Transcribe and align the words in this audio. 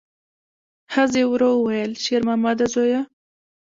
ښځې 0.93 1.23
ورو 1.31 1.49
وویل: 1.57 1.91
شېرمامده 2.03 2.65
زویه! 2.73 3.01